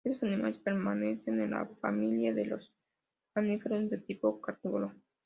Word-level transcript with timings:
Estos 0.03 0.23
animales 0.29 0.57
pertenecen 0.57 1.41
a 1.41 1.47
la 1.47 1.67
familia 1.79 2.33
de 2.33 2.47
los 2.47 2.73
mamíferos 3.35 3.87
de 3.91 3.99
tipo 3.99 4.41
carnívoro. 4.41 4.95